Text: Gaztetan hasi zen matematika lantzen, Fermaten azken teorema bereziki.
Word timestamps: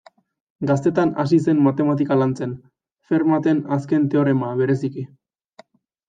Gaztetan 0.69 1.09
hasi 1.23 1.37
zen 1.51 1.59
matematika 1.65 2.17
lantzen, 2.21 2.55
Fermaten 3.09 3.59
azken 3.75 4.07
teorema 4.15 4.49
bereziki. 4.63 5.05